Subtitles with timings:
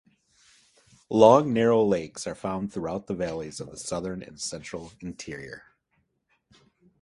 [1.11, 5.75] Long, narrow lakes are found throughout the valleys of the Southern and Central Interior.